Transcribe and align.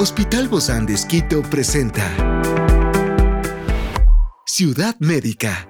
Hospital 0.00 0.46
Bozán 0.46 0.86
de 0.86 0.94
Esquito 0.94 1.42
presenta 1.42 2.04
Ciudad 4.46 4.94
Médica. 5.00 5.68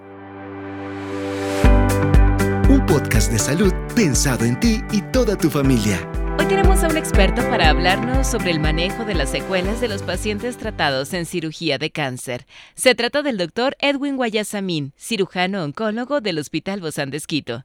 Un 2.69 2.85
podcast 2.87 3.33
de 3.33 3.39
salud 3.39 3.73
pensado 3.97 4.45
en 4.45 4.61
ti 4.61 4.83
y 4.93 5.01
toda 5.13 5.35
tu 5.35 5.49
familia. 5.49 6.07
Hoy 6.39 6.45
tenemos 6.45 6.85
a 6.85 6.89
un 6.89 6.99
experto 6.99 7.41
para 7.49 7.71
hablarnos 7.71 8.27
sobre 8.27 8.51
el 8.51 8.61
manejo 8.61 9.07
de 9.07 9.15
las 9.15 9.31
secuelas 9.31 9.81
de 9.81 9.89
los 9.89 10.03
pacientes 10.03 10.59
tratados 10.59 11.15
en 11.15 11.25
cirugía 11.25 11.79
de 11.79 11.91
cáncer. 11.91 12.47
Se 12.75 12.95
trata 12.95 13.23
del 13.23 13.39
doctor 13.39 13.79
Edwin 13.79 14.17
Guayasamín, 14.17 14.93
cirujano 14.99 15.65
oncólogo 15.65 16.21
del 16.21 16.39
Hospital 16.39 16.83
Bozán 16.83 17.09
de 17.09 17.17
Esquito 17.17 17.65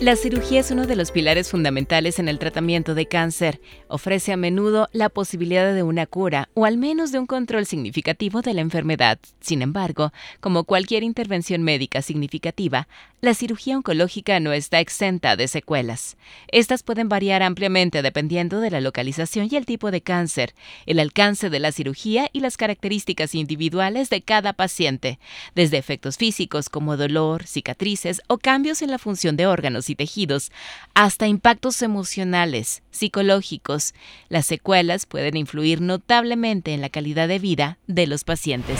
La 0.00 0.14
cirugía 0.14 0.60
es 0.60 0.70
uno 0.70 0.86
de 0.86 0.94
los 0.94 1.10
pilares 1.10 1.50
fundamentales 1.50 2.20
en 2.20 2.28
el 2.28 2.38
tratamiento 2.38 2.94
de 2.94 3.06
cáncer. 3.06 3.60
Ofrece 3.88 4.32
a 4.32 4.36
menudo 4.36 4.88
la 4.92 5.08
posibilidad 5.08 5.74
de 5.74 5.82
una 5.82 6.06
cura 6.06 6.48
o 6.54 6.66
al 6.66 6.78
menos 6.78 7.10
de 7.10 7.18
un 7.18 7.26
control 7.26 7.66
significativo 7.66 8.40
de 8.40 8.54
la 8.54 8.60
enfermedad. 8.60 9.18
Sin 9.40 9.60
embargo, 9.60 10.12
como 10.38 10.62
cualquier 10.62 11.02
intervención 11.02 11.64
médica 11.64 12.00
significativa, 12.00 12.86
la 13.20 13.34
cirugía 13.34 13.76
oncológica 13.76 14.38
no 14.38 14.52
está 14.52 14.78
exenta 14.78 15.34
de 15.34 15.48
secuelas. 15.48 16.16
Estas 16.52 16.84
pueden 16.84 17.08
variar 17.08 17.42
ampliamente 17.42 18.00
dependiendo 18.00 18.60
de 18.60 18.70
la 18.70 18.80
localización 18.80 19.48
y 19.50 19.56
el 19.56 19.66
tipo 19.66 19.90
de 19.90 20.00
cáncer, 20.00 20.54
el 20.86 21.00
alcance 21.00 21.50
de 21.50 21.58
la 21.58 21.72
cirugía 21.72 22.28
y 22.32 22.38
las 22.38 22.56
características 22.56 23.34
individuales 23.34 24.10
de 24.10 24.22
cada 24.22 24.52
paciente, 24.52 25.18
desde 25.56 25.78
efectos 25.78 26.16
físicos 26.16 26.68
como 26.68 26.96
dolor, 26.96 27.48
cicatrices 27.48 28.22
o 28.28 28.38
cambios 28.38 28.82
en 28.82 28.92
la 28.92 28.98
función 28.98 29.36
de 29.36 29.48
órganos 29.48 29.87
y 29.90 29.94
tejidos, 29.94 30.52
hasta 30.94 31.26
impactos 31.26 31.82
emocionales, 31.82 32.82
psicológicos. 32.90 33.94
Las 34.28 34.46
secuelas 34.46 35.06
pueden 35.06 35.36
influir 35.36 35.80
notablemente 35.80 36.74
en 36.74 36.80
la 36.80 36.88
calidad 36.88 37.28
de 37.28 37.38
vida 37.38 37.78
de 37.86 38.06
los 38.06 38.24
pacientes. 38.24 38.78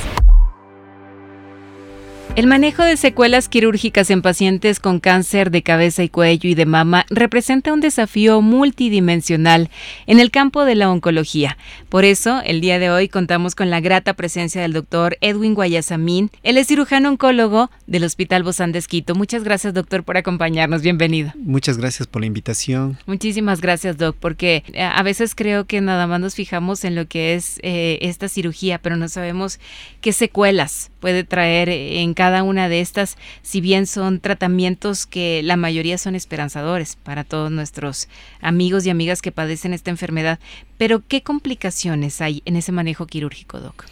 El 2.38 2.46
manejo 2.46 2.84
de 2.84 2.96
secuelas 2.96 3.48
quirúrgicas 3.48 4.10
en 4.10 4.22
pacientes 4.22 4.78
con 4.78 5.00
cáncer 5.00 5.50
de 5.50 5.64
cabeza 5.64 6.04
y 6.04 6.08
cuello 6.08 6.48
y 6.48 6.54
de 6.54 6.66
mama 6.66 7.04
representa 7.10 7.72
un 7.72 7.80
desafío 7.80 8.42
multidimensional 8.42 9.70
en 10.06 10.20
el 10.20 10.30
campo 10.30 10.64
de 10.64 10.76
la 10.76 10.88
oncología. 10.88 11.58
Por 11.88 12.04
eso, 12.04 12.40
el 12.44 12.60
día 12.60 12.78
de 12.78 12.90
hoy 12.90 13.08
contamos 13.08 13.56
con 13.56 13.70
la 13.70 13.80
grata 13.80 14.14
presencia 14.14 14.62
del 14.62 14.72
doctor 14.72 15.18
Edwin 15.20 15.54
Guayasamín. 15.54 16.30
Él 16.44 16.58
es 16.58 16.68
cirujano 16.68 17.08
oncólogo 17.08 17.72
del 17.88 18.04
Hospital 18.04 18.44
Bozán 18.44 18.70
de 18.70 18.78
Esquito. 18.78 19.16
Muchas 19.16 19.42
gracias, 19.42 19.74
doctor, 19.74 20.04
por 20.04 20.16
acompañarnos. 20.16 20.82
Bienvenido. 20.82 21.32
Muchas 21.34 21.76
gracias 21.76 22.06
por 22.06 22.22
la 22.22 22.26
invitación. 22.26 22.98
Muchísimas 23.06 23.60
gracias, 23.60 23.96
doc, 23.96 24.16
porque 24.16 24.62
eh, 24.74 24.82
a 24.84 25.02
veces 25.02 25.34
creo 25.34 25.64
que 25.64 25.80
nada 25.80 26.06
más 26.06 26.20
nos 26.20 26.36
fijamos 26.36 26.84
en 26.84 26.94
lo 26.94 27.08
que 27.08 27.34
es 27.34 27.58
eh, 27.64 27.98
esta 28.02 28.28
cirugía, 28.28 28.78
pero 28.78 28.94
no 28.94 29.08
sabemos 29.08 29.58
qué 30.00 30.12
secuelas 30.12 30.92
puede 31.00 31.24
traer 31.24 31.68
en 31.68 32.14
cada 32.14 32.27
una 32.42 32.68
de 32.68 32.80
estas, 32.80 33.16
si 33.42 33.60
bien 33.60 33.86
son 33.86 34.20
tratamientos 34.20 35.06
que 35.06 35.42
la 35.42 35.56
mayoría 35.56 35.98
son 35.98 36.14
esperanzadores 36.14 36.96
para 36.96 37.24
todos 37.24 37.50
nuestros 37.50 38.08
amigos 38.40 38.86
y 38.86 38.90
amigas 38.90 39.22
que 39.22 39.32
padecen 39.32 39.74
esta 39.74 39.90
enfermedad. 39.90 40.38
Pero, 40.76 41.02
¿qué 41.06 41.22
complicaciones 41.22 42.20
hay 42.20 42.42
en 42.44 42.56
ese 42.56 42.72
manejo 42.72 43.06
quirúrgico, 43.06 43.60
Doc? 43.60 43.84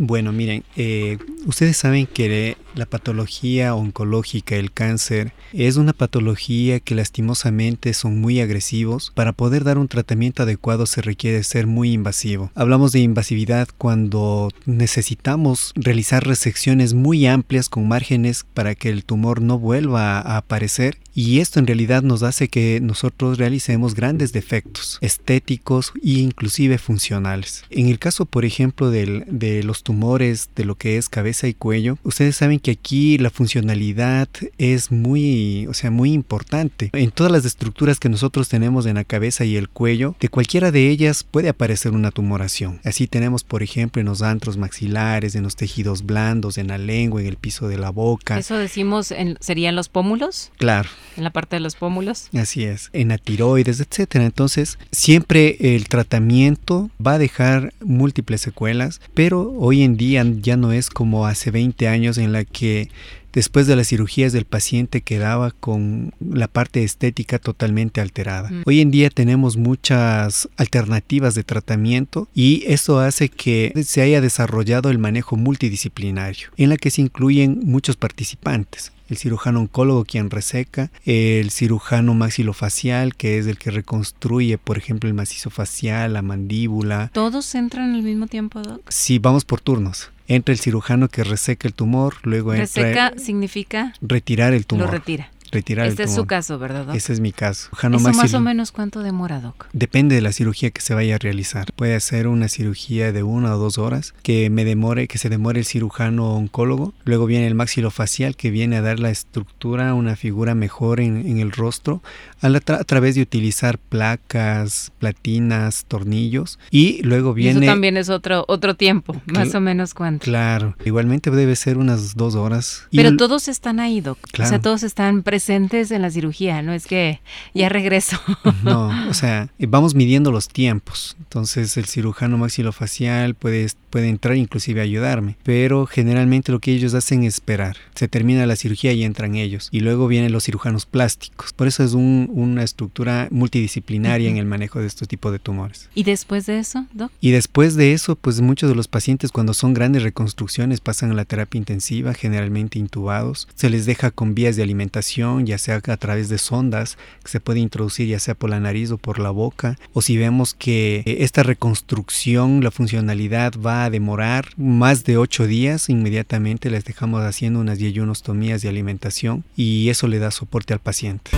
Bueno, 0.00 0.32
miren, 0.32 0.62
eh, 0.76 1.18
ustedes 1.44 1.76
saben 1.76 2.06
que 2.06 2.56
la 2.76 2.86
patología 2.86 3.74
oncológica, 3.74 4.54
el 4.54 4.70
cáncer, 4.70 5.32
es 5.52 5.76
una 5.76 5.92
patología 5.92 6.78
que 6.78 6.94
lastimosamente 6.94 7.92
son 7.94 8.20
muy 8.20 8.40
agresivos. 8.40 9.10
Para 9.16 9.32
poder 9.32 9.64
dar 9.64 9.76
un 9.76 9.88
tratamiento 9.88 10.44
adecuado 10.44 10.86
se 10.86 11.02
requiere 11.02 11.42
ser 11.42 11.66
muy 11.66 11.92
invasivo. 11.92 12.52
Hablamos 12.54 12.92
de 12.92 13.00
invasividad 13.00 13.68
cuando 13.76 14.50
necesitamos 14.66 15.72
realizar 15.74 16.24
resecciones 16.24 16.94
muy 16.94 17.26
amplias 17.26 17.68
con 17.68 17.88
márgenes 17.88 18.46
para 18.54 18.76
que 18.76 18.90
el 18.90 19.04
tumor 19.04 19.42
no 19.42 19.58
vuelva 19.58 20.20
a 20.20 20.36
aparecer 20.36 20.98
y 21.12 21.40
esto 21.40 21.58
en 21.58 21.66
realidad 21.66 22.04
nos 22.04 22.22
hace 22.22 22.46
que 22.46 22.78
nosotros 22.80 23.38
realicemos 23.38 23.96
grandes 23.96 24.32
defectos 24.32 24.98
estéticos 25.00 25.92
e 25.96 26.20
inclusive 26.20 26.78
funcionales. 26.78 27.64
En 27.70 27.88
el 27.88 27.98
caso, 27.98 28.24
por 28.24 28.44
ejemplo, 28.44 28.90
de 28.92 29.62
los 29.64 29.82
tumores 29.88 30.50
de 30.54 30.66
lo 30.66 30.74
que 30.74 30.98
es 30.98 31.08
cabeza 31.08 31.48
y 31.48 31.54
cuello, 31.54 31.96
ustedes 32.02 32.36
saben 32.36 32.60
que 32.60 32.72
aquí 32.72 33.16
la 33.16 33.30
funcionalidad 33.30 34.28
es 34.58 34.92
muy, 34.92 35.66
o 35.66 35.72
sea, 35.72 35.90
muy 35.90 36.12
importante. 36.12 36.90
En 36.92 37.10
todas 37.10 37.32
las 37.32 37.46
estructuras 37.46 37.98
que 37.98 38.10
nosotros 38.10 38.50
tenemos 38.50 38.84
en 38.84 38.96
la 38.96 39.04
cabeza 39.04 39.46
y 39.46 39.56
el 39.56 39.70
cuello, 39.70 40.14
de 40.20 40.28
cualquiera 40.28 40.70
de 40.72 40.90
ellas 40.90 41.24
puede 41.24 41.48
aparecer 41.48 41.92
una 41.92 42.10
tumoración. 42.10 42.80
Así 42.84 43.06
tenemos, 43.06 43.44
por 43.44 43.62
ejemplo, 43.62 44.00
en 44.00 44.08
los 44.08 44.20
antros 44.20 44.58
maxilares, 44.58 45.34
en 45.34 45.44
los 45.44 45.56
tejidos 45.56 46.04
blandos, 46.04 46.58
en 46.58 46.68
la 46.68 46.76
lengua, 46.76 47.22
en 47.22 47.26
el 47.26 47.38
piso 47.38 47.66
de 47.66 47.78
la 47.78 47.88
boca. 47.88 48.38
¿Eso 48.38 48.58
decimos 48.58 49.14
serían 49.40 49.74
los 49.74 49.88
pómulos? 49.88 50.52
Claro 50.58 50.90
en 51.18 51.24
la 51.24 51.30
parte 51.30 51.56
de 51.56 51.60
los 51.60 51.74
pómulos. 51.74 52.28
Así 52.34 52.64
es, 52.64 52.88
en 52.92 53.08
la 53.08 53.18
tiroides, 53.18 53.80
etcétera. 53.80 54.24
Entonces, 54.24 54.78
siempre 54.92 55.74
el 55.74 55.88
tratamiento 55.88 56.90
va 57.04 57.14
a 57.14 57.18
dejar 57.18 57.74
múltiples 57.80 58.40
secuelas, 58.40 59.00
pero 59.14 59.52
hoy 59.58 59.77
en 59.82 59.96
día 59.96 60.24
ya 60.40 60.56
no 60.56 60.72
es 60.72 60.90
como 60.90 61.26
hace 61.26 61.50
20 61.50 61.88
años 61.88 62.18
en 62.18 62.32
la 62.32 62.44
que 62.44 62.88
después 63.32 63.66
de 63.66 63.76
las 63.76 63.88
cirugías 63.88 64.32
del 64.32 64.44
paciente 64.44 65.00
quedaba 65.00 65.50
con 65.52 66.12
la 66.20 66.48
parte 66.48 66.82
estética 66.82 67.38
totalmente 67.38 68.00
alterada. 68.00 68.50
Mm. 68.50 68.62
Hoy 68.66 68.80
en 68.80 68.90
día 68.90 69.10
tenemos 69.10 69.56
muchas 69.56 70.48
alternativas 70.56 71.34
de 71.34 71.44
tratamiento 71.44 72.28
y 72.34 72.64
eso 72.66 72.98
hace 72.98 73.28
que 73.28 73.72
se 73.84 74.02
haya 74.02 74.20
desarrollado 74.20 74.90
el 74.90 74.98
manejo 74.98 75.36
multidisciplinario, 75.36 76.48
en 76.56 76.70
la 76.70 76.76
que 76.76 76.90
se 76.90 77.02
incluyen 77.02 77.60
muchos 77.64 77.96
participantes 77.96 78.92
el 79.08 79.16
cirujano 79.16 79.60
oncólogo 79.60 80.04
quien 80.04 80.30
reseca, 80.30 80.90
el 81.04 81.50
cirujano 81.50 82.14
maxilofacial 82.14 83.14
que 83.16 83.38
es 83.38 83.46
el 83.46 83.58
que 83.58 83.70
reconstruye, 83.70 84.58
por 84.58 84.78
ejemplo, 84.78 85.08
el 85.08 85.14
macizo 85.14 85.50
facial, 85.50 86.12
la 86.12 86.22
mandíbula. 86.22 87.10
¿Todos 87.12 87.54
entran 87.54 87.94
al 87.94 88.02
mismo 88.02 88.26
tiempo, 88.26 88.60
Doc? 88.60 88.82
Sí, 88.88 89.18
vamos 89.18 89.44
por 89.44 89.60
turnos. 89.60 90.10
Entra 90.26 90.52
el 90.52 90.58
cirujano 90.58 91.08
que 91.08 91.24
reseca 91.24 91.66
el 91.66 91.74
tumor, 91.74 92.16
luego 92.22 92.52
entra... 92.52 92.82
¿Reseca 92.82 93.14
significa? 93.16 93.94
Retirar 94.02 94.52
el 94.52 94.66
tumor. 94.66 94.86
Lo 94.86 94.92
retira 94.92 95.30
retirar 95.50 95.86
este 95.86 96.04
es 96.04 96.14
su 96.14 96.26
caso, 96.26 96.58
¿verdad, 96.58 96.86
Doc? 96.86 96.94
Ese 96.94 97.12
es 97.12 97.20
mi 97.20 97.32
caso. 97.32 97.70
¿Eso 97.76 97.98
más 97.98 98.34
o 98.34 98.40
menos 98.40 98.72
cuánto 98.72 99.02
demora, 99.02 99.40
Doc? 99.40 99.66
Depende 99.72 100.14
de 100.14 100.20
la 100.20 100.32
cirugía 100.32 100.70
que 100.70 100.80
se 100.80 100.94
vaya 100.94 101.16
a 101.16 101.18
realizar. 101.18 101.72
Puede 101.74 101.98
ser 102.00 102.28
una 102.28 102.48
cirugía 102.48 103.12
de 103.12 103.22
una 103.22 103.54
o 103.54 103.58
dos 103.58 103.78
horas 103.78 104.14
que 104.22 104.50
me 104.50 104.64
demore, 104.64 105.08
que 105.08 105.18
se 105.18 105.28
demore 105.28 105.60
el 105.60 105.66
cirujano 105.66 106.34
oncólogo. 106.34 106.94
Luego 107.04 107.26
viene 107.26 107.46
el 107.46 107.54
maxilofacial 107.54 108.36
que 108.36 108.50
viene 108.50 108.76
a 108.76 108.82
dar 108.82 109.00
la 109.00 109.10
estructura, 109.10 109.94
una 109.94 110.16
figura 110.16 110.54
mejor 110.54 111.00
en, 111.00 111.38
el 111.38 111.52
rostro 111.52 112.02
a, 112.40 112.48
a, 112.48 112.84
través 112.84 113.14
de 113.14 113.22
utilizar 113.22 113.78
placas, 113.78 114.92
platinas, 114.98 115.84
tornillos. 115.88 116.58
Y 116.70 117.02
luego 117.02 117.34
viene... 117.34 117.60
eso 117.60 117.72
también 117.72 117.96
es 117.96 118.08
otro, 118.10 118.44
otro 118.48 118.74
tiempo, 118.74 119.20
más 119.26 119.54
o 119.54 119.60
menos 119.60 119.94
cuánto. 119.94 120.24
Claro, 120.24 120.76
igualmente 120.84 121.30
debe 121.30 121.56
ser 121.56 121.78
unas 121.78 122.16
dos 122.16 122.34
horas. 122.34 122.86
Pero 122.92 123.16
todos 123.16 123.48
están 123.48 123.80
ahí, 123.80 124.00
Doc. 124.00 124.18
O 124.38 124.46
sea, 124.46 124.60
todos 124.60 124.82
están 124.82 125.22
presentes 125.22 125.37
presentes 125.38 125.92
en 125.92 126.02
la 126.02 126.10
cirugía, 126.10 126.62
no 126.62 126.72
es 126.72 126.88
que 126.88 127.20
ya 127.54 127.68
regreso. 127.68 128.18
No, 128.64 128.90
o 129.08 129.14
sea, 129.14 129.50
vamos 129.68 129.94
midiendo 129.94 130.32
los 130.32 130.48
tiempos. 130.48 131.16
Entonces 131.18 131.76
el 131.76 131.84
cirujano 131.84 132.38
maxilofacial 132.38 133.34
puede, 133.34 133.68
puede 133.90 134.08
entrar 134.08 134.36
inclusive 134.36 134.80
a 134.80 134.84
ayudarme, 134.84 135.36
pero 135.44 135.86
generalmente 135.86 136.50
lo 136.50 136.58
que 136.58 136.72
ellos 136.72 136.94
hacen 136.94 137.22
es 137.22 137.34
esperar. 137.34 137.76
Se 137.94 138.08
termina 138.08 138.46
la 138.46 138.56
cirugía 138.56 138.92
y 138.92 139.04
entran 139.04 139.36
ellos. 139.36 139.68
Y 139.70 139.80
luego 139.80 140.08
vienen 140.08 140.32
los 140.32 140.44
cirujanos 140.44 140.86
plásticos. 140.86 141.52
Por 141.52 141.68
eso 141.68 141.84
es 141.84 141.92
una 141.92 142.64
estructura 142.64 143.28
multidisciplinaria 143.30 144.28
en 144.28 144.38
el 144.38 144.46
manejo 144.46 144.80
de 144.80 144.86
estos 144.86 145.06
tipos 145.06 145.30
de 145.30 145.38
tumores. 145.38 145.88
¿Y 145.94 146.02
después 146.02 146.46
de 146.46 146.58
eso, 146.58 146.86
Doc? 146.92 147.12
Y 147.20 147.30
después 147.30 147.76
de 147.76 147.92
eso, 147.92 148.16
pues 148.16 148.40
muchos 148.40 148.68
de 148.68 148.76
los 148.76 148.88
pacientes 148.88 149.30
cuando 149.30 149.54
son 149.54 149.72
grandes 149.72 150.02
reconstrucciones 150.02 150.80
pasan 150.80 151.12
a 151.12 151.14
la 151.14 151.24
terapia 151.24 151.58
intensiva, 151.58 152.12
generalmente 152.12 152.78
intubados. 152.78 153.46
Se 153.54 153.70
les 153.70 153.86
deja 153.86 154.10
con 154.10 154.34
vías 154.34 154.56
de 154.56 154.64
alimentación 154.64 155.27
ya 155.40 155.58
sea 155.58 155.80
a 155.86 155.96
través 155.96 156.28
de 156.28 156.38
sondas 156.38 156.98
que 157.22 157.30
se 157.30 157.40
puede 157.40 157.60
introducir 157.60 158.08
ya 158.08 158.18
sea 158.18 158.34
por 158.34 158.50
la 158.50 158.60
nariz 158.60 158.90
o 158.90 158.98
por 158.98 159.18
la 159.18 159.30
boca, 159.30 159.78
o 159.92 160.02
si 160.02 160.16
vemos 160.16 160.54
que 160.54 161.02
eh, 161.06 161.18
esta 161.20 161.42
reconstrucción, 161.42 162.62
la 162.62 162.70
funcionalidad 162.70 163.52
va 163.54 163.84
a 163.84 163.90
demorar 163.90 164.48
más 164.56 165.04
de 165.04 165.18
8 165.18 165.46
días, 165.46 165.88
inmediatamente 165.88 166.70
les 166.70 166.84
dejamos 166.84 167.22
haciendo 167.22 167.60
unas 167.60 167.78
yeyunostomías 167.78 168.62
de 168.62 168.68
alimentación 168.68 169.44
y 169.56 169.88
eso 169.88 170.08
le 170.08 170.18
da 170.18 170.30
soporte 170.30 170.72
al 170.72 170.80
paciente. 170.80 171.30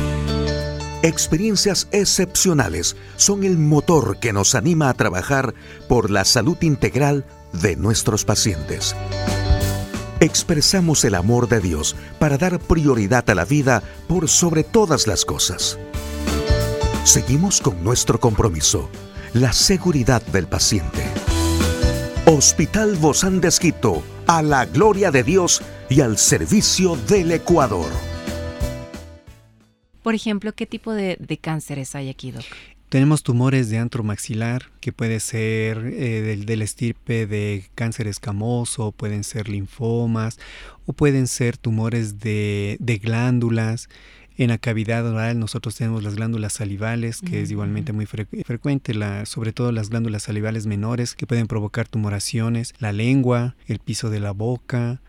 Experiencias 1.03 1.89
excepcionales 1.93 2.95
son 3.17 3.45
el 3.45 3.57
motor 3.57 4.19
que 4.21 4.35
nos 4.35 4.55
anima 4.55 4.91
a 4.91 4.95
trabajar 4.95 5.55
por 5.89 6.11
la 6.11 6.27
salud 6.27 6.59
integral 6.61 7.25
de 7.55 7.77
nuestros 7.77 8.27
pacientes. 8.27 8.95
Expresamos 10.23 11.03
el 11.07 11.15
amor 11.15 11.49
de 11.49 11.61
Dios 11.61 11.97
para 12.19 12.37
dar 12.37 12.59
prioridad 12.59 13.29
a 13.31 13.35
la 13.35 13.47
vida 13.47 13.83
por 14.07 14.29
sobre 14.29 14.65
todas 14.65 15.07
las 15.07 15.25
cosas. 15.25 15.79
Seguimos 17.05 17.63
con 17.63 17.83
nuestro 17.83 18.21
compromiso, 18.21 18.91
la 19.33 19.55
seguridad 19.55 20.21
del 20.27 20.47
paciente. 20.47 21.03
Hospital 22.27 22.97
Bozán 22.97 23.41
de 23.41 23.49
Esquito, 23.49 24.03
a 24.27 24.43
la 24.43 24.67
gloria 24.67 25.11
de 25.11 25.23
Dios 25.23 25.63
y 25.89 26.03
al 26.03 26.19
servicio 26.19 26.97
del 26.97 27.33
Ecuador. 27.33 27.91
Por 30.03 30.15
ejemplo, 30.15 30.53
¿qué 30.53 30.67
tipo 30.67 30.93
de, 30.93 31.17
cánceres 31.41 31.95
hay 31.95 32.11
aquí, 32.11 32.31
Doc? 32.31 32.45
Tenemos 32.91 33.23
tumores 33.23 33.71
de 33.71 33.79
antromaxilar, 33.79 34.65
que 34.81 34.93
puede 34.93 35.21
ser 35.21 35.79
eh, 35.79 36.23
del, 36.23 36.45
del, 36.45 36.61
estirpe 36.61 37.29
de 37.29 37.71
cáncer 37.77 38.09
escamoso, 38.09 38.91
pueden 38.91 39.23
ser 39.23 39.49
linfomas 39.49 40.41
o 40.87 40.93
pueden 40.93 41.29
ser 41.29 41.57
tumores 41.57 42.19
de, 42.19 42.79
de 42.81 42.99
glándulas. 42.99 43.89
En 44.37 44.49
la 44.49 44.59
cavidad 44.59 45.07
oral 45.07 45.39
nosotros 45.39 45.77
tenemos 45.77 46.03
las 46.03 46.17
glándulas 46.17 46.55
salivales, 46.55 47.21
que 47.21 47.43
es 47.43 47.53
igualmente 47.53 47.93
muy 47.93 48.07
frecuente, 48.07 48.93
la, 48.93 49.25
sobre 49.25 49.53
todo 49.53 49.71
las 49.71 49.91
glándulas 49.91 50.25
salivales 50.25 50.67
menores 50.67 51.15
que 51.15 51.29
pueden 51.29 51.47
provocar 51.47 51.87
tumoraciones, 51.87 52.75
la 52.81 52.91
lengua, 52.91 53.55
el 53.69 53.79
piso 53.79 54.11
de 54.11 54.19
la 54.19 54.33
boca, 54.33 55.01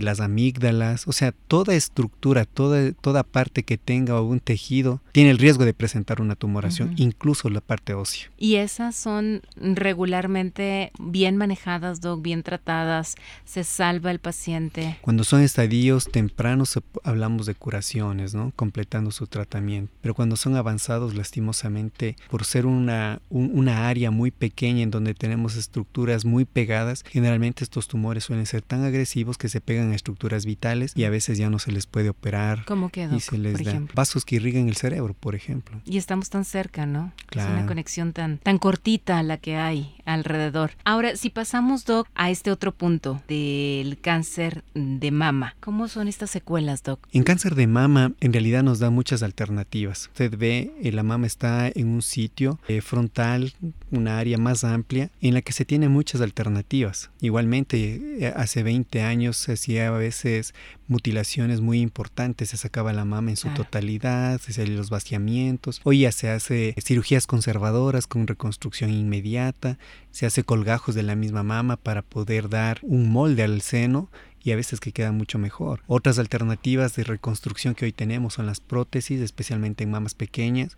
las 0.00 0.20
amígdalas, 0.20 1.06
o 1.06 1.12
sea, 1.12 1.32
toda 1.32 1.74
estructura, 1.74 2.44
toda, 2.44 2.92
toda 2.92 3.22
parte 3.22 3.62
que 3.62 3.78
tenga 3.78 4.20
un 4.20 4.40
tejido 4.40 5.00
tiene 5.12 5.30
el 5.30 5.38
riesgo 5.38 5.64
de 5.64 5.74
presentar 5.74 6.20
una 6.20 6.36
tumoración, 6.36 6.94
incluso 6.96 7.50
la 7.50 7.60
parte 7.60 7.94
ósea. 7.94 8.30
¿Y 8.38 8.56
esas 8.56 8.96
son 8.96 9.42
regularmente 9.56 10.92
bien 10.98 11.36
manejadas, 11.36 12.00
Doc, 12.00 12.22
bien 12.22 12.42
tratadas? 12.42 13.16
¿Se 13.44 13.64
salva 13.64 14.10
el 14.10 14.18
paciente? 14.18 14.98
Cuando 15.00 15.24
son 15.24 15.42
estadios 15.42 16.08
tempranos 16.10 16.78
hablamos 17.04 17.46
de 17.46 17.54
curaciones, 17.54 18.34
¿no? 18.34 18.52
Completando 18.56 19.10
su 19.10 19.26
tratamiento. 19.26 19.92
Pero 20.00 20.14
cuando 20.14 20.36
son 20.36 20.56
avanzados, 20.56 21.14
lastimosamente, 21.14 22.16
por 22.30 22.44
ser 22.44 22.66
una, 22.66 23.20
una 23.30 23.88
área 23.88 24.10
muy 24.10 24.30
pequeña 24.30 24.82
en 24.82 24.90
donde 24.90 25.14
tenemos 25.14 25.56
estructuras 25.56 26.24
muy 26.24 26.44
pegadas, 26.44 27.04
generalmente 27.08 27.64
estos 27.64 27.88
tumores 27.88 28.24
suelen 28.24 28.46
ser 28.46 28.62
tan 28.62 28.84
agresivos 28.84 29.38
que 29.38 29.48
se 29.48 29.60
pegan 29.60 29.87
estructuras 29.92 30.44
vitales 30.46 30.92
y 30.94 31.04
a 31.04 31.10
veces 31.10 31.38
ya 31.38 31.50
no 31.50 31.58
se 31.58 31.72
les 31.72 31.86
puede 31.86 32.10
operar. 32.10 32.64
¿Cómo 32.66 32.90
quedó? 32.90 33.16
Y 33.16 33.20
se 33.20 33.38
les 33.38 33.62
da 33.62 33.82
vasos 33.94 34.24
que 34.24 34.36
irrigan 34.36 34.68
el 34.68 34.76
cerebro, 34.76 35.14
por 35.14 35.34
ejemplo. 35.34 35.80
Y 35.84 35.98
estamos 35.98 36.30
tan 36.30 36.44
cerca, 36.44 36.86
¿no? 36.86 37.12
Claro. 37.26 37.50
Es 37.50 37.58
una 37.58 37.66
conexión 37.66 38.12
tan, 38.12 38.38
tan 38.38 38.58
cortita 38.58 39.22
la 39.22 39.38
que 39.38 39.56
hay 39.56 39.94
alrededor. 40.04 40.72
Ahora, 40.84 41.16
si 41.16 41.30
pasamos, 41.30 41.84
Doc, 41.84 42.08
a 42.14 42.30
este 42.30 42.50
otro 42.50 42.72
punto 42.72 43.22
del 43.28 43.98
cáncer 44.00 44.64
de 44.74 45.10
mama, 45.10 45.54
¿cómo 45.60 45.88
son 45.88 46.08
estas 46.08 46.30
secuelas, 46.30 46.82
Doc? 46.82 47.06
En 47.12 47.22
cáncer 47.22 47.54
de 47.54 47.66
mama, 47.66 48.12
en 48.20 48.32
realidad 48.32 48.62
nos 48.62 48.78
da 48.78 48.90
muchas 48.90 49.22
alternativas. 49.22 50.08
Usted 50.08 50.36
ve, 50.36 50.72
eh, 50.82 50.92
la 50.92 51.02
mama 51.02 51.26
está 51.26 51.68
en 51.68 51.88
un 51.88 52.02
sitio 52.02 52.58
eh, 52.68 52.80
frontal, 52.80 53.54
una 53.90 54.18
área 54.18 54.38
más 54.38 54.64
amplia, 54.64 55.10
en 55.20 55.34
la 55.34 55.42
que 55.42 55.52
se 55.52 55.64
tiene 55.64 55.88
muchas 55.88 56.20
alternativas. 56.20 57.10
Igualmente, 57.20 58.00
eh, 58.20 58.32
hace 58.34 58.62
20 58.62 59.02
años 59.02 59.36
se 59.36 59.52
hacía 59.52 59.77
a 59.80 59.90
veces 59.90 60.54
mutilaciones 60.86 61.60
muy 61.60 61.80
importantes, 61.80 62.50
se 62.50 62.56
sacaba 62.56 62.92
la 62.92 63.04
mama 63.04 63.30
en 63.30 63.36
su 63.36 63.48
totalidad, 63.50 64.40
se 64.40 64.52
hacían 64.52 64.76
los 64.76 64.90
vaciamientos. 64.90 65.80
Hoy 65.84 66.00
ya 66.00 66.12
se 66.12 66.30
hace 66.30 66.74
cirugías 66.82 67.26
conservadoras 67.26 68.06
con 68.06 68.26
reconstrucción 68.26 68.90
inmediata, 68.90 69.78
se 70.10 70.26
hace 70.26 70.44
colgajos 70.44 70.94
de 70.94 71.02
la 71.02 71.14
misma 71.14 71.42
mama 71.42 71.76
para 71.76 72.02
poder 72.02 72.48
dar 72.48 72.78
un 72.82 73.10
molde 73.10 73.42
al 73.42 73.60
seno 73.60 74.08
y 74.42 74.52
a 74.52 74.56
veces 74.56 74.80
que 74.80 74.92
queda 74.92 75.12
mucho 75.12 75.38
mejor. 75.38 75.82
Otras 75.86 76.18
alternativas 76.18 76.96
de 76.96 77.04
reconstrucción 77.04 77.74
que 77.74 77.84
hoy 77.84 77.92
tenemos 77.92 78.34
son 78.34 78.46
las 78.46 78.60
prótesis, 78.60 79.20
especialmente 79.20 79.84
en 79.84 79.90
mamas 79.90 80.14
pequeñas, 80.14 80.76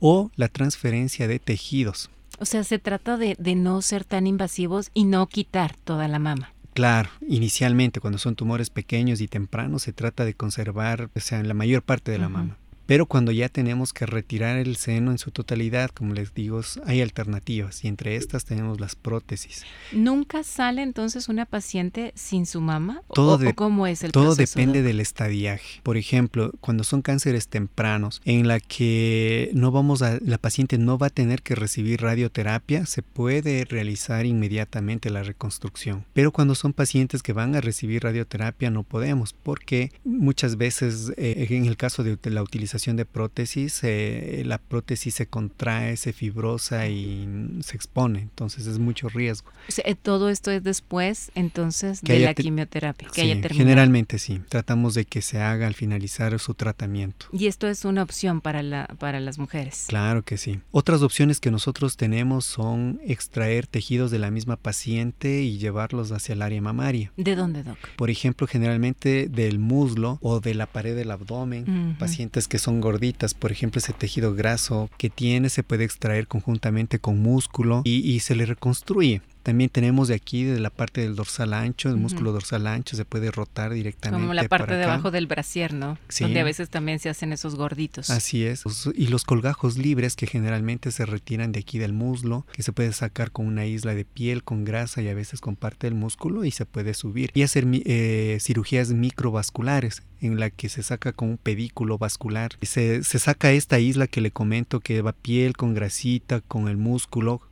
o 0.00 0.30
la 0.36 0.48
transferencia 0.48 1.28
de 1.28 1.38
tejidos. 1.38 2.10
O 2.38 2.44
sea, 2.44 2.64
se 2.64 2.78
trata 2.78 3.16
de, 3.16 3.36
de 3.38 3.54
no 3.54 3.82
ser 3.82 4.04
tan 4.04 4.26
invasivos 4.26 4.90
y 4.94 5.04
no 5.04 5.26
quitar 5.28 5.76
toda 5.84 6.08
la 6.08 6.18
mama. 6.18 6.51
Claro, 6.74 7.10
inicialmente 7.28 8.00
cuando 8.00 8.18
son 8.18 8.34
tumores 8.34 8.70
pequeños 8.70 9.20
y 9.20 9.28
tempranos 9.28 9.82
se 9.82 9.92
trata 9.92 10.24
de 10.24 10.34
conservar, 10.34 11.10
o 11.14 11.20
sea, 11.20 11.42
la 11.42 11.54
mayor 11.54 11.82
parte 11.82 12.10
de 12.10 12.18
la 12.18 12.30
mama. 12.30 12.56
Pero 12.86 13.06
cuando 13.06 13.32
ya 13.32 13.48
tenemos 13.48 13.92
que 13.92 14.06
retirar 14.06 14.56
el 14.56 14.76
seno 14.76 15.12
en 15.12 15.18
su 15.18 15.30
totalidad, 15.30 15.90
como 15.90 16.14
les 16.14 16.34
digo, 16.34 16.60
hay 16.84 17.00
alternativas 17.00 17.84
y 17.84 17.88
entre 17.88 18.16
estas 18.16 18.44
tenemos 18.44 18.80
las 18.80 18.96
prótesis. 18.96 19.64
¿Nunca 19.92 20.42
sale 20.42 20.82
entonces 20.82 21.28
una 21.28 21.46
paciente 21.46 22.12
sin 22.16 22.46
su 22.46 22.60
mama? 22.60 23.02
Todo 23.14 23.38
¿O, 23.48 23.54
cómo 23.54 23.86
es 23.86 24.02
el 24.02 24.12
Todo 24.12 24.34
depende 24.34 24.82
del 24.82 25.00
estadiaje. 25.00 25.80
Por 25.82 25.96
ejemplo, 25.96 26.52
cuando 26.60 26.84
son 26.84 27.02
cánceres 27.02 27.48
tempranos, 27.48 28.20
en 28.24 28.48
la 28.48 28.58
que 28.60 29.50
no 29.54 29.70
vamos 29.70 30.02
a, 30.02 30.18
la 30.20 30.38
paciente 30.38 30.78
no 30.78 30.98
va 30.98 31.08
a 31.08 31.10
tener 31.10 31.42
que 31.42 31.54
recibir 31.54 32.02
radioterapia, 32.02 32.86
se 32.86 33.02
puede 33.02 33.64
realizar 33.64 34.26
inmediatamente 34.26 35.10
la 35.10 35.22
reconstrucción. 35.22 36.04
Pero 36.12 36.32
cuando 36.32 36.54
son 36.54 36.72
pacientes 36.72 37.22
que 37.22 37.32
van 37.32 37.54
a 37.54 37.60
recibir 37.60 38.02
radioterapia, 38.02 38.70
no 38.70 38.82
podemos, 38.82 39.32
porque 39.32 39.92
muchas 40.04 40.56
veces, 40.56 41.12
eh, 41.16 41.46
en 41.50 41.66
el 41.66 41.76
caso 41.76 42.02
de 42.02 42.18
la 42.30 42.42
utilización 42.42 42.71
de 42.72 43.04
prótesis, 43.04 43.80
eh, 43.82 44.42
la 44.46 44.56
prótesis 44.56 45.14
se 45.14 45.26
contrae, 45.26 45.96
se 45.98 46.14
fibrosa 46.14 46.88
y 46.88 47.28
se 47.60 47.76
expone, 47.76 48.20
entonces 48.20 48.66
es 48.66 48.78
mucho 48.78 49.10
riesgo. 49.10 49.52
Eh, 49.84 49.94
todo 49.94 50.30
esto 50.30 50.50
es 50.50 50.64
después, 50.64 51.30
entonces, 51.34 52.00
de 52.00 52.20
la 52.20 52.32
quimioterapia, 52.32 53.08
que 53.12 53.20
haya 53.20 53.34
terminado. 53.34 53.58
Generalmente 53.58 54.18
sí, 54.18 54.40
tratamos 54.48 54.94
de 54.94 55.04
que 55.04 55.20
se 55.20 55.40
haga 55.40 55.66
al 55.66 55.74
finalizar 55.74 56.38
su 56.38 56.54
tratamiento. 56.54 57.26
Y 57.30 57.46
esto 57.46 57.68
es 57.68 57.84
una 57.84 58.02
opción 58.02 58.40
para, 58.40 58.62
la, 58.62 58.86
para 58.98 59.20
las 59.20 59.38
mujeres. 59.38 59.84
Claro 59.88 60.22
que 60.22 60.38
sí. 60.38 60.60
Otras 60.70 61.02
opciones 61.02 61.40
que 61.40 61.50
nosotros 61.50 61.98
tenemos 61.98 62.46
son 62.46 63.00
extraer 63.04 63.66
tejidos 63.66 64.10
de 64.10 64.18
la 64.18 64.30
misma 64.30 64.56
paciente 64.56 65.42
y 65.42 65.58
llevarlos 65.58 66.10
hacia 66.10 66.32
el 66.32 66.42
área 66.42 66.62
mamaria. 66.62 67.12
¿De 67.18 67.36
dónde, 67.36 67.62
Doc? 67.62 67.76
Por 67.96 68.08
ejemplo, 68.08 68.46
generalmente 68.46 69.28
del 69.28 69.58
muslo 69.58 70.18
o 70.22 70.40
de 70.40 70.54
la 70.54 70.66
pared 70.66 70.96
del 70.96 71.10
abdomen, 71.10 71.96
pacientes 71.98 72.48
que 72.48 72.58
son 72.62 72.80
gorditas, 72.80 73.34
por 73.34 73.52
ejemplo, 73.52 73.78
ese 73.78 73.92
tejido 73.92 74.34
graso 74.34 74.88
que 74.96 75.10
tiene 75.10 75.50
se 75.50 75.62
puede 75.62 75.84
extraer 75.84 76.26
conjuntamente 76.26 76.98
con 76.98 77.18
músculo 77.18 77.82
y, 77.84 78.20
se 78.20 78.34
le 78.34 78.46
reconstruye. 78.46 79.20
También 79.42 79.70
tenemos 79.70 80.08
de 80.08 80.14
aquí, 80.14 80.44
de 80.44 80.60
la 80.60 80.70
parte 80.70 81.00
del 81.00 81.16
dorsal 81.16 81.54
ancho, 81.54 81.88
el 81.88 81.96
músculo 81.96 82.32
dorsal 82.32 82.66
ancho, 82.66 82.96
se 82.96 83.04
puede 83.04 83.30
rotar 83.30 83.72
directamente. 83.72 84.22
Como 84.22 84.34
la 84.34 84.48
parte 84.48 84.76
debajo 84.76 85.10
del 85.10 85.26
brasier, 85.26 85.74
¿no? 85.74 85.98
Sí. 86.08 86.24
Donde 86.24 86.40
a 86.40 86.44
veces 86.44 86.68
también 86.68 86.98
se 86.98 87.08
hacen 87.08 87.32
esos 87.32 87.56
gorditos. 87.56 88.10
Así 88.10 88.44
es. 88.44 88.64
Y 88.94 89.08
los 89.08 89.24
colgajos 89.24 89.78
libres 89.78 90.16
que 90.16 90.26
generalmente 90.26 90.90
se 90.90 91.06
retiran 91.06 91.52
de 91.52 91.60
aquí 91.60 91.78
del 91.78 91.92
muslo, 91.92 92.46
que 92.52 92.62
se 92.62 92.72
puede 92.72 92.92
sacar 92.92 93.32
con 93.32 93.46
una 93.46 93.66
isla 93.66 93.94
de 93.94 94.04
piel, 94.04 94.44
con 94.44 94.64
grasa 94.64 95.02
y 95.02 95.08
a 95.08 95.14
veces 95.14 95.40
con 95.40 95.56
parte 95.56 95.86
del 95.86 95.94
músculo 95.94 96.44
y 96.44 96.50
se 96.50 96.66
puede 96.66 96.94
subir. 96.94 97.30
Y 97.34 97.42
hacer 97.42 97.66
eh, 97.68 98.38
cirugías 98.40 98.90
microvasculares 98.90 100.02
en 100.20 100.38
la 100.38 100.50
que 100.50 100.68
se 100.68 100.82
saca 100.82 101.12
con 101.12 101.30
un 101.30 101.38
pedículo 101.38 101.98
vascular. 101.98 102.52
Se, 102.62 103.02
se 103.02 103.18
saca 103.18 103.52
esta 103.52 103.80
isla 103.80 104.06
que 104.06 104.20
le 104.20 104.30
comento 104.30 104.80
que 104.80 105.02
va 105.02 105.12
piel 105.12 105.56
con 105.56 105.74
grasita, 105.74 106.40
con 106.40 106.68
el 106.68 106.76
músculo, 106.76 107.42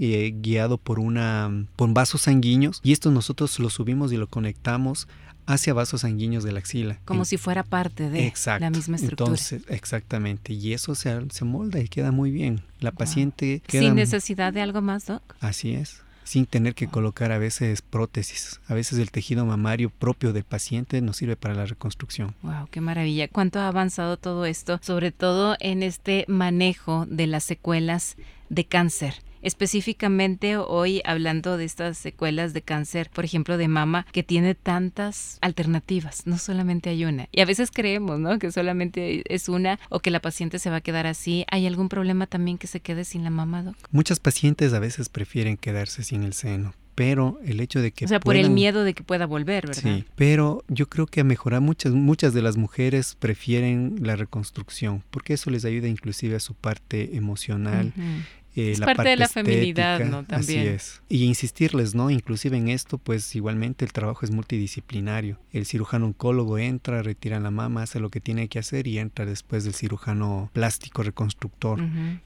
eh, 0.00 0.34
guiado 0.40 0.78
por 0.78 0.98
una 0.98 1.66
por 1.76 1.92
vasos 1.92 2.22
sanguíneos 2.22 2.80
y 2.82 2.92
esto 2.92 3.10
nosotros 3.10 3.58
lo 3.58 3.70
subimos 3.70 4.12
y 4.12 4.16
lo 4.16 4.26
conectamos 4.26 5.08
hacia 5.46 5.74
vasos 5.74 6.02
sanguíneos 6.02 6.44
de 6.44 6.52
la 6.52 6.58
axila. 6.60 6.98
Como 7.04 7.24
si 7.24 7.36
fuera 7.36 7.62
parte 7.62 8.10
de 8.10 8.32
la 8.46 8.70
misma 8.70 8.96
estructura. 8.96 9.30
Entonces, 9.30 9.62
exactamente. 9.68 10.52
Y 10.52 10.72
eso 10.72 10.94
se, 10.94 11.30
se 11.30 11.44
molda 11.44 11.80
y 11.80 11.88
queda 11.88 12.12
muy 12.12 12.30
bien. 12.30 12.62
La 12.80 12.92
paciente 12.92 13.62
queda... 13.66 13.82
Sin 13.82 13.94
necesidad 13.94 14.52
de 14.52 14.62
algo 14.62 14.80
más, 14.80 15.06
Doc. 15.06 15.22
Así 15.40 15.74
es. 15.74 16.02
Sin 16.24 16.46
tener 16.46 16.74
que 16.74 16.88
colocar 16.88 17.32
a 17.32 17.38
veces 17.38 17.82
prótesis. 17.82 18.60
A 18.66 18.74
veces 18.74 18.98
el 18.98 19.10
tejido 19.10 19.44
mamario 19.44 19.90
propio 19.90 20.32
del 20.32 20.44
paciente 20.44 21.02
nos 21.02 21.18
sirve 21.18 21.36
para 21.36 21.54
la 21.54 21.66
reconstrucción. 21.66 22.34
Wow, 22.42 22.68
qué 22.70 22.80
maravilla. 22.80 23.28
¿Cuánto 23.28 23.58
ha 23.58 23.68
avanzado 23.68 24.16
todo 24.16 24.46
esto? 24.46 24.80
Sobre 24.82 25.12
todo 25.12 25.56
en 25.60 25.82
este 25.82 26.24
manejo 26.26 27.04
de 27.10 27.26
las 27.26 27.44
secuelas 27.44 28.16
de 28.54 28.66
cáncer 28.66 29.14
específicamente 29.44 30.56
hoy 30.56 31.02
hablando 31.04 31.56
de 31.56 31.66
estas 31.66 31.98
secuelas 31.98 32.54
de 32.54 32.62
cáncer, 32.62 33.10
por 33.12 33.24
ejemplo, 33.24 33.56
de 33.58 33.68
mama, 33.68 34.06
que 34.10 34.22
tiene 34.22 34.54
tantas 34.54 35.38
alternativas, 35.42 36.26
no 36.26 36.38
solamente 36.38 36.90
hay 36.90 37.04
una. 37.04 37.28
Y 37.30 37.42
a 37.42 37.44
veces 37.44 37.70
creemos, 37.70 38.18
¿no? 38.18 38.38
Que 38.38 38.50
solamente 38.50 39.22
es 39.32 39.48
una 39.48 39.78
o 39.90 40.00
que 40.00 40.10
la 40.10 40.20
paciente 40.20 40.58
se 40.58 40.70
va 40.70 40.76
a 40.76 40.80
quedar 40.80 41.06
así. 41.06 41.44
¿Hay 41.50 41.66
algún 41.66 41.90
problema 41.90 42.26
también 42.26 42.56
que 42.56 42.66
se 42.66 42.80
quede 42.80 43.04
sin 43.04 43.22
la 43.22 43.30
mama, 43.30 43.62
Doc? 43.62 43.76
Muchas 43.90 44.18
pacientes 44.18 44.72
a 44.72 44.78
veces 44.78 45.10
prefieren 45.10 45.58
quedarse 45.58 46.02
sin 46.02 46.24
el 46.24 46.32
seno 46.32 46.74
pero 46.94 47.40
el 47.44 47.58
hecho 47.58 47.82
de 47.82 47.90
que... 47.90 48.04
O 48.04 48.08
sea, 48.08 48.20
por 48.20 48.36
el 48.36 48.50
miedo 48.50 48.84
de 48.84 48.94
que 48.94 49.02
pueda 49.02 49.26
volver, 49.26 49.66
¿verdad? 49.66 49.82
Sí, 49.82 50.04
pero 50.14 50.62
yo 50.68 50.88
creo 50.88 51.06
que 51.06 51.22
a 51.22 51.24
mejorar 51.24 51.60
muchas, 51.60 51.92
muchas 51.92 52.34
de 52.34 52.42
las 52.42 52.56
mujeres 52.56 53.16
prefieren 53.18 53.96
la 54.00 54.14
reconstrucción, 54.14 55.02
porque 55.10 55.34
eso 55.34 55.50
les 55.50 55.64
ayuda 55.64 55.88
inclusive 55.88 56.36
a 56.36 56.40
su 56.40 56.54
parte 56.54 57.16
emocional. 57.16 57.92
Eh, 58.56 58.72
es 58.72 58.80
parte, 58.80 59.08
de 59.08 59.16
la 59.16 59.28
feminidad, 59.28 60.00
¿no? 60.00 60.24
También. 60.24 60.60
Así 60.60 60.68
es. 60.68 61.02
Y 61.08 61.24
insistirles, 61.24 61.94
¿no? 61.94 62.10
Inclusive 62.10 62.56
en 62.56 62.68
esto, 62.68 62.98
pues 62.98 63.34
igualmente 63.34 63.84
el 63.84 63.92
trabajo 63.92 64.24
es 64.24 64.30
multidisciplinario. 64.30 65.38
El 65.52 65.66
cirujano 65.66 66.06
oncólogo 66.06 66.58
entra, 66.58 67.02
retira 67.02 67.40
la 67.40 67.50
mama, 67.50 67.82
hace 67.82 68.00
lo 68.00 68.10
que 68.10 68.20
tiene 68.20 68.48
que 68.48 68.58
hacer 68.58 68.86
y 68.86 68.98
entra 68.98 69.26
después 69.26 69.64
del 69.64 69.74
cirujano 69.74 70.50
plástico 70.52 71.02
reconstructor, 71.02 71.80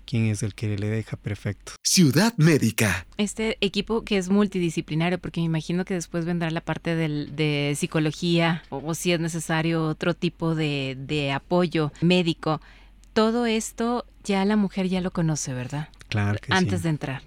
quien 0.05 0.27
es 0.27 0.43
el 0.43 0.55
que 0.55 0.77
le 0.77 0.89
deja 0.89 1.17
perfecto. 1.17 1.73
Ciudad 1.83 2.35
Médica. 2.37 3.07
Este 3.17 3.57
equipo 3.61 4.05
que 4.05 4.19
es 4.19 4.29
multidisciplinario, 4.29 5.19
porque 5.19 5.41
me 5.41 5.47
imagino 5.47 5.85
que 5.85 5.95
después 5.95 6.25
vendrá 6.25 6.51
la 6.51 6.61
parte 6.61 6.95
de 6.95 7.75
psicología 7.77 8.63
o, 8.69 8.95
si 8.95 9.13
es 9.13 9.21
necesario 9.21 9.87
otro 9.87 10.15
tipo 10.15 10.55
de, 10.55 10.97
de 10.99 11.33
apoyo 11.33 11.93
médico. 12.01 12.61
Todo 13.13 13.47
esto 13.47 14.07
ya 14.23 14.45
la 14.45 14.57
mujer 14.57 14.89
ya 14.89 15.01
lo 15.01 15.11
conoce, 15.11 15.53
¿verdad? 15.55 15.89
Claro 16.09 16.39
que 16.41 16.53
Antes 16.53 16.83
de 16.83 16.89
entrar. 16.89 17.23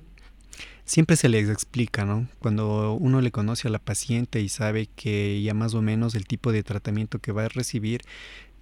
Siempre 0.85 1.15
se 1.15 1.29
les 1.29 1.49
explica, 1.49 2.05
¿no? 2.05 2.27
Cuando 2.39 2.93
uno 2.93 3.21
le 3.21 3.31
conoce 3.31 3.67
a 3.67 3.71
la 3.71 3.79
paciente 3.79 4.41
y 4.41 4.49
sabe 4.49 4.89
que 4.95 5.41
ya 5.41 5.53
más 5.53 5.73
o 5.73 5.81
menos 5.81 6.15
el 6.15 6.25
tipo 6.25 6.51
de 6.51 6.63
tratamiento 6.63 7.19
que 7.19 7.31
va 7.31 7.45
a 7.45 7.49
recibir, 7.49 8.01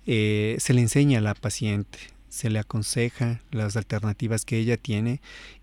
eh, 0.06 0.58
se 0.60 0.74
le 0.74 0.82
enseña 0.82 1.20
a 1.20 1.22
la 1.22 1.34
paciente, 1.34 1.98
se 2.28 2.50
le 2.50 2.60
aconseja 2.60 3.42
las 3.52 3.78
alternativas 3.78 4.46
que 4.46 4.58
ella 4.58 4.78
tiene 4.78 5.22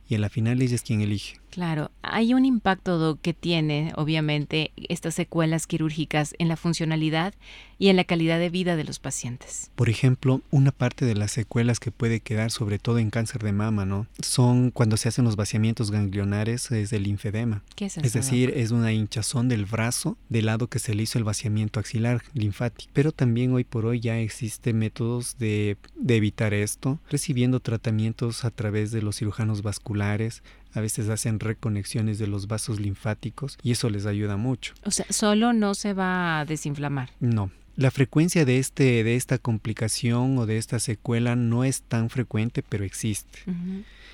y 0.09 0.15
en 0.15 0.21
la 0.21 0.29
final 0.29 0.61
ella 0.63 0.75
es 0.75 0.83
quien 0.83 1.01
elige. 1.01 1.39
Claro, 1.57 1.91
hay 2.03 2.35
un 2.35 2.45
impacto 2.45 3.19
que 3.23 3.33
tiene, 3.33 3.91
obviamente, 3.97 4.73
estas 4.91 5.15
secuelas 5.15 5.67
quirúrgicas 5.67 6.35
en 6.39 6.49
la 6.49 6.57
funcionalidad 6.59 7.33
y 7.79 7.89
en 7.89 7.97
la 7.97 8.05
calidad 8.05 8.39
de 8.39 8.51
vida 8.51 8.77
de 8.77 8.85
los 8.85 8.99
pacientes. 8.99 9.71
Por 9.75 9.89
ejemplo, 9.89 10.43
una 10.51 10.71
parte 10.71 11.07
de 11.07 11.15
las 11.15 11.33
secuelas 11.33 11.81
que 11.81 11.91
puede 11.91 12.21
quedar, 12.21 12.51
sobre 12.51 12.79
todo 12.79 12.99
en 12.99 13.09
cáncer 13.09 13.43
de 13.43 13.53
mama, 13.53 13.87
¿no? 13.87 14.07
Son 14.21 14.71
cuando 14.71 14.99
se 14.99 15.09
hacen 15.09 15.25
los 15.25 15.37
vaciamientos 15.37 15.91
ganglionares, 15.91 16.71
es 16.73 16.93
el 16.93 17.05
linfedema. 17.05 17.63
¿Qué 17.75 17.87
es 17.87 17.97
eso? 17.97 18.07
Es 18.07 18.13
decir, 18.13 18.53
es 18.55 18.71
una 18.71 18.93
hinchazón 18.93 19.49
del 19.49 19.65
brazo 19.65 20.19
del 20.29 20.47
lado 20.47 20.67
que 20.67 20.79
se 20.79 20.95
le 20.95 21.05
hizo 21.05 21.17
el 21.17 21.25
vaciamiento 21.25 21.81
axilar 21.81 22.23
linfático. 22.35 22.91
Pero 22.93 23.13
también 23.13 23.55
hoy 23.55 23.65
por 23.65 23.87
hoy 23.87 24.01
ya 24.01 24.19
existen 24.19 24.79
métodos 24.79 25.39
de, 25.39 25.79
de 25.95 26.17
evitar 26.17 26.53
esto, 26.53 27.01
recibiendo 27.09 27.61
tratamientos 27.61 28.45
a 28.45 28.51
través 28.51 28.91
de 28.91 29.01
los 29.01 29.17
cirujanos 29.17 29.63
vasculares, 29.63 30.43
a 30.76 30.80
veces 30.80 31.09
hacen 31.09 31.40
reconexiones 31.40 32.18
de 32.18 32.26
los 32.26 32.49
vasos 32.49 32.80
linfáticos 32.80 33.59
y 33.62 33.73
eso 33.73 33.88
les 33.88 34.04
ayuda 34.04 34.37
mucho. 34.37 34.75
O 34.85 34.90
sea, 34.90 35.06
solo 35.09 35.52
no 35.52 35.75
se 35.75 35.95
va 35.95 36.40
a 36.40 36.45
desinflamar. 36.45 37.11
No. 37.18 37.50
La 37.76 37.90
frecuencia 37.90 38.45
de, 38.45 38.59
este, 38.59 39.02
de 39.02 39.16
esta 39.16 39.38
complicación 39.38 40.38
o 40.38 40.47
de 40.47 40.59
esta 40.59 40.78
secuela 40.78 41.35
no 41.35 41.64
es 41.64 41.83
tan 41.83 42.11
frecuente, 42.11 42.62
pero 42.62 42.85
existe. 42.85 43.38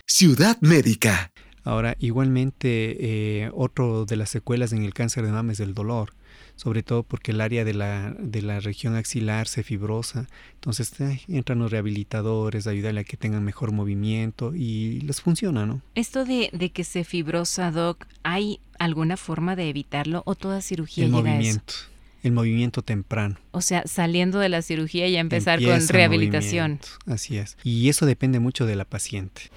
Ciudad 0.06 0.56
Médica. 0.60 1.32
Ahora, 1.64 1.96
igualmente, 2.00 2.96
eh, 3.44 3.50
otro 3.54 4.04
de 4.04 4.16
las 4.16 4.30
secuelas 4.30 4.72
en 4.72 4.82
el 4.82 4.94
cáncer 4.94 5.24
de 5.24 5.32
mama 5.32 5.52
es 5.52 5.60
el 5.60 5.74
dolor 5.74 6.12
sobre 6.56 6.82
todo 6.82 7.02
porque 7.02 7.32
el 7.32 7.40
área 7.40 7.64
de 7.64 7.74
la, 7.74 8.14
de 8.18 8.42
la 8.42 8.60
región 8.60 8.94
axilar 8.94 9.48
se 9.48 9.62
fibrosa. 9.62 10.28
Entonces 10.54 10.92
entran 11.28 11.58
los 11.58 11.70
rehabilitadores, 11.70 12.66
ayudarle 12.66 13.00
a 13.00 13.04
que 13.04 13.16
tengan 13.16 13.44
mejor 13.44 13.72
movimiento 13.72 14.54
y 14.54 15.00
les 15.00 15.20
funciona, 15.20 15.66
¿no? 15.66 15.82
Esto 15.94 16.24
de, 16.24 16.50
de 16.52 16.70
que 16.70 16.84
se 16.84 17.04
fibrosa, 17.04 17.70
Doc, 17.70 18.06
¿hay 18.22 18.60
alguna 18.78 19.16
forma 19.16 19.56
de 19.56 19.68
evitarlo 19.68 20.22
o 20.24 20.34
toda 20.34 20.60
cirugía 20.60 21.04
el 21.04 21.10
llega 21.10 21.22
movimiento. 21.22 21.74
a 21.74 21.78
eso? 21.78 21.88
El 22.22 22.32
movimiento 22.32 22.82
temprano. 22.82 23.36
O 23.50 23.60
sea, 23.60 23.82
saliendo 23.86 24.38
de 24.38 24.48
la 24.48 24.62
cirugía 24.62 25.08
y 25.08 25.16
empezar 25.16 25.60
con 25.60 25.88
rehabilitación. 25.88 26.78
Así 27.06 27.36
es. 27.36 27.56
Y 27.64 27.88
eso 27.88 28.06
depende 28.06 28.38
mucho 28.38 28.64
de 28.64 28.76
la 28.76 28.84
paciente 28.84 29.50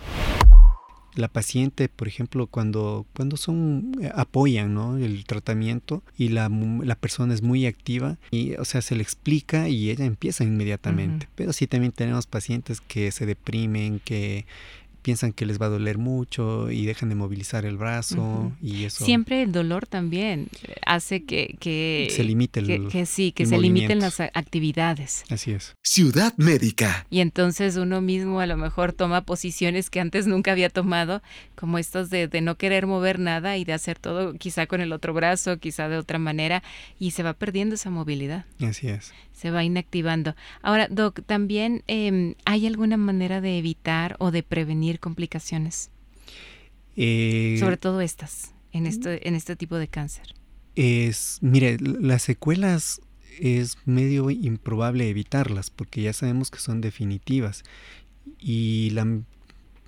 la 1.16 1.28
paciente, 1.28 1.90
por 1.90 2.08
ejemplo, 2.08 2.48
cuando, 2.48 3.06
cuando 3.16 3.38
son, 3.38 3.96
eh, 4.02 4.12
apoyan 4.14 4.74
¿no? 4.74 4.98
el 4.98 5.26
tratamiento 5.26 6.04
y 6.18 6.30
la, 6.30 6.50
la, 6.50 6.96
persona 6.96 7.34
es 7.34 7.42
muy 7.42 7.66
activa, 7.66 8.18
y, 8.32 8.54
o 8.56 8.66
sea, 8.66 8.82
se 8.82 8.96
le 8.96 9.04
explica 9.04 9.70
y 9.70 9.90
ella 9.90 10.06
empieza 10.06 10.44
inmediatamente. 10.44 11.28
Pero 11.36 11.54
sí 11.54 11.68
también 11.68 11.92
tenemos 11.92 12.28
pacientes 12.28 12.82
que 12.82 13.12
se 13.12 13.26
deprimen, 13.26 14.00
que 14.00 14.46
piensan 15.06 15.34
que 15.34 15.46
les 15.46 15.62
va 15.62 15.68
a 15.68 15.70
doler 15.70 16.00
mucho 16.00 16.72
y 16.72 16.88
dejan 16.88 17.10
de 17.10 17.16
movilizar 17.16 17.64
el 17.64 17.78
brazo 17.78 18.52
y 18.60 18.86
eso 18.86 19.06
siempre 19.06 19.44
el 19.44 19.52
dolor 19.52 19.86
también 19.86 20.48
hace 20.84 21.24
que, 21.26 21.58
que 21.60 22.08
se 22.10 22.24
limite 22.24 22.60
el 22.60 22.88
que, 22.88 23.06
sí 23.06 23.32
que 23.32 23.46
se 23.46 23.60
limiten 23.60 24.00
las 24.00 24.20
actividades. 24.20 25.24
Así 25.30 25.52
es. 25.52 25.76
Ciudad 25.84 26.34
médica. 26.38 27.06
Y 27.12 27.20
entonces 27.20 27.76
uno 27.78 28.02
mismo 28.02 28.40
a 28.40 28.48
lo 28.48 28.58
mejor 28.58 28.94
toma 28.94 29.22
posiciones 29.22 29.92
que 29.92 30.00
antes 30.00 30.26
nunca 30.26 30.54
había 30.54 30.72
tomado 30.72 31.22
como 31.54 31.78
estos 31.78 32.10
de, 32.10 32.28
de 32.28 32.42
no 32.42 32.56
querer 32.56 32.88
mover 32.88 33.20
nada 33.20 33.58
y 33.58 33.64
de 33.64 33.74
hacer 33.74 34.00
todo 34.00 34.34
quizá 34.34 34.66
con 34.66 34.82
el 34.82 34.92
otro 34.92 35.14
brazo 35.14 35.60
quizá 35.60 35.88
de 35.88 36.00
otra 36.00 36.18
manera 36.18 36.64
y 36.98 37.12
se 37.12 37.22
va 37.22 37.34
perdiendo 37.34 37.76
esa 37.76 37.92
movilidad. 37.92 38.46
Así 38.60 38.88
es 38.88 39.14
se 39.36 39.52
va 39.52 39.64
inactivando. 39.64 40.36
Ahora, 40.62 40.88
Doc, 40.90 41.22
¿también 41.26 41.84
em, 41.88 42.36
hay 42.46 42.66
alguna 42.66 42.98
manera 42.98 43.42
de 43.42 43.58
evitar 43.58 44.16
o 44.20 44.32
de 44.32 44.44
prevenir 44.44 45.00
complicaciones? 45.00 45.92
Eh, 46.96 47.58
Sobre 47.60 47.78
todo 47.78 48.02
estas, 48.02 48.54
en 48.72 48.88
este, 48.88 49.28
en 49.28 49.36
este 49.36 49.56
tipo 49.56 49.76
de 49.76 49.88
cáncer. 49.88 50.34
Es, 50.76 51.38
mire, 51.42 51.78
las 51.80 52.24
secuelas 52.24 53.02
es 53.40 53.78
medio 53.86 54.30
improbable 54.30 55.10
evitarlas 55.10 55.70
porque 55.70 56.02
ya 56.02 56.14
sabemos 56.14 56.50
que 56.50 56.60
son 56.60 56.80
definitivas 56.80 57.64
y 58.40 58.92
la, 58.92 59.06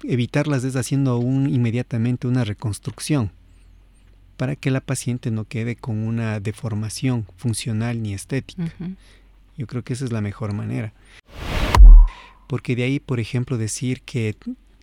evitarlas 0.04 0.64
es 0.66 0.76
haciendo 0.76 1.18
un, 1.18 1.50
inmediatamente 1.50 2.28
una 2.28 2.44
reconstrucción 2.44 3.32
para 4.36 4.56
que 4.56 4.72
la 4.72 4.82
paciente 4.82 5.32
no 5.32 5.46
quede 5.46 5.76
con 5.76 5.98
una 5.98 6.40
deformación 6.40 7.26
funcional 7.38 8.02
ni 8.04 8.14
estética. 8.14 8.72
Yo 9.58 9.68
creo 9.68 9.84
que 9.84 9.94
esa 9.94 10.06
es 10.06 10.12
la 10.12 10.22
mejor 10.22 10.54
manera. 10.54 10.94
Porque 12.48 12.76
de 12.76 12.84
ahí, 12.84 13.00
por 13.00 13.20
ejemplo, 13.20 13.58
decir 13.58 14.02
que 14.02 14.36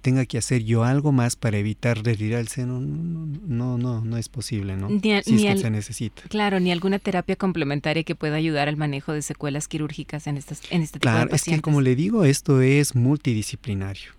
tenga 0.02 0.26
que 0.26 0.36
hacer 0.36 0.62
yo 0.64 0.84
algo 0.84 1.12
más 1.12 1.34
para 1.34 1.56
evitar 1.56 2.04
retirar 2.04 2.40
el 2.40 2.48
seno, 2.48 2.78
no, 2.78 3.78
no, 3.78 4.02
no, 4.02 4.16
es 4.18 4.28
posible, 4.28 4.76
¿no? 4.76 4.90
Ni, 4.90 5.00
si 5.22 5.46
es 5.46 5.54
que 5.54 5.58
se 5.58 5.70
necesita. 5.70 6.24
Claro, 6.28 6.60
ni 6.60 6.70
alguna 6.70 6.98
terapia 6.98 7.36
complementaria 7.36 8.02
que 8.02 8.14
pueda 8.14 8.36
ayudar 8.36 8.68
al 8.68 8.76
manejo 8.76 9.12
de 9.14 9.22
secuelas 9.22 9.66
quirúrgicas 9.66 10.26
en, 10.26 10.36
estas, 10.36 10.60
en 10.70 10.82
este 10.82 10.98
tipo 10.98 11.10
de 11.10 11.26
pacientes. 11.26 11.48
es 11.48 11.54
que 11.54 11.62
como 11.62 11.80
le 11.80 11.96
digo, 11.96 12.24
esto 12.26 12.60
es 12.60 12.94
multidisciplinario. 12.94 14.12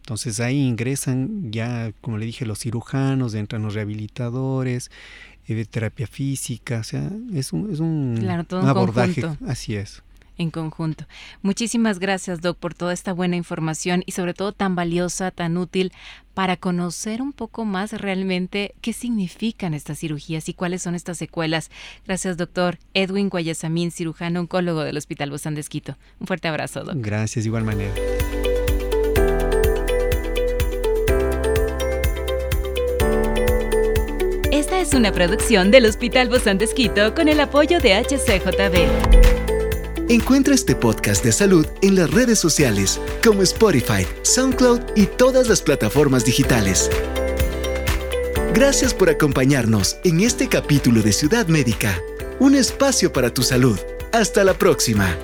Entonces 0.00 0.40
ahí 0.40 0.66
ingresan 0.66 1.52
ya, 1.52 1.92
como 2.00 2.16
le 2.16 2.24
dije, 2.24 2.46
los 2.46 2.60
cirujanos, 2.60 3.34
entran 3.34 3.60
los 3.60 3.74
rehabilitadores, 3.74 4.90
de 5.54 5.64
terapia 5.64 6.06
física, 6.06 6.80
o 6.80 6.84
sea, 6.84 7.10
es 7.34 7.52
un, 7.52 7.72
es 7.72 7.80
un, 7.80 8.18
abordaje. 8.64 9.24
Así 9.46 9.74
es. 9.76 10.02
En 10.38 10.52
conjunto. 10.52 11.04
Muchísimas 11.42 11.98
gracias, 11.98 12.40
Doc, 12.40 12.58
por 12.58 12.72
toda 12.72 12.92
esta 12.92 13.12
buena 13.12 13.34
información 13.34 14.04
y 14.06 14.12
sobre 14.12 14.34
todo 14.34 14.52
tan 14.52 14.76
valiosa, 14.76 15.32
tan 15.32 15.56
útil 15.56 15.92
para 16.32 16.56
conocer 16.56 17.20
un 17.20 17.32
poco 17.32 17.64
más 17.64 17.92
realmente 17.92 18.72
qué 18.80 18.92
significan 18.92 19.74
estas 19.74 19.98
cirugías 19.98 20.48
y 20.48 20.54
cuáles 20.54 20.82
son 20.82 20.94
estas 20.94 21.18
secuelas. 21.18 21.72
Gracias, 22.06 22.36
doctor 22.36 22.78
Edwin 22.94 23.30
Guayasamín, 23.30 23.90
cirujano 23.90 24.38
oncólogo 24.38 24.84
del 24.84 24.96
Hospital 24.96 25.30
Bozán 25.30 25.56
de 25.56 25.62
Esquito. 25.62 25.96
Un 26.20 26.28
fuerte 26.28 26.46
abrazo, 26.46 26.84
Doc. 26.84 26.94
Gracias, 26.98 27.44
igual 27.44 27.64
manera. 27.64 27.92
Es 34.78 34.94
una 34.94 35.10
producción 35.10 35.72
del 35.72 35.86
Hospital 35.86 36.28
Bozán 36.28 36.56
de 36.56 36.66
Esquito 36.66 37.12
con 37.12 37.26
el 37.26 37.40
apoyo 37.40 37.80
de 37.80 37.94
HCJB. 37.94 38.86
Encuentra 40.08 40.54
este 40.54 40.76
podcast 40.76 41.24
de 41.24 41.32
salud 41.32 41.66
en 41.82 41.96
las 41.96 42.08
redes 42.12 42.38
sociales 42.38 43.00
como 43.24 43.42
Spotify, 43.42 44.06
SoundCloud 44.22 44.80
y 44.94 45.06
todas 45.06 45.48
las 45.48 45.62
plataformas 45.62 46.24
digitales. 46.24 46.88
Gracias 48.54 48.94
por 48.94 49.10
acompañarnos 49.10 49.96
en 50.04 50.20
este 50.20 50.48
capítulo 50.48 51.02
de 51.02 51.12
Ciudad 51.12 51.48
Médica, 51.48 52.00
un 52.38 52.54
espacio 52.54 53.12
para 53.12 53.34
tu 53.34 53.42
salud. 53.42 53.80
Hasta 54.12 54.44
la 54.44 54.54
próxima. 54.54 55.18